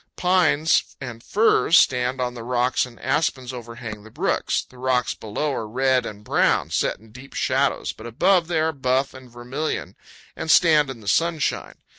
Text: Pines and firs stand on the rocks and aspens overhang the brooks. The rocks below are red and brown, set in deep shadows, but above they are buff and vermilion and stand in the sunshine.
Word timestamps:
Pines 0.15 0.95
and 0.99 1.21
firs 1.21 1.77
stand 1.77 2.19
on 2.19 2.33
the 2.33 2.41
rocks 2.41 2.87
and 2.87 2.99
aspens 3.01 3.53
overhang 3.53 4.01
the 4.01 4.09
brooks. 4.09 4.65
The 4.67 4.79
rocks 4.79 5.13
below 5.13 5.53
are 5.53 5.67
red 5.67 6.07
and 6.07 6.23
brown, 6.23 6.71
set 6.71 6.97
in 6.97 7.11
deep 7.11 7.35
shadows, 7.35 7.93
but 7.93 8.07
above 8.07 8.47
they 8.47 8.61
are 8.61 8.73
buff 8.73 9.13
and 9.13 9.29
vermilion 9.29 9.95
and 10.35 10.49
stand 10.49 10.89
in 10.89 11.01
the 11.01 11.07
sunshine. 11.07 11.75